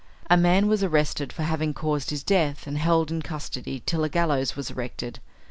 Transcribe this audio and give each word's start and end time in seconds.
A 0.31 0.35
man 0.35 0.65
was 0.65 0.81
arrested 0.81 1.31
for 1.31 1.43
having 1.43 1.75
caused 1.75 2.09
his 2.09 2.23
death, 2.23 2.65
and 2.65 2.75
held 2.75 3.11
in 3.11 3.21
custody 3.21 3.83
till 3.85 4.03
a 4.03 4.09
gallows 4.09 4.55
was 4.55 4.71
erected. 4.71 5.19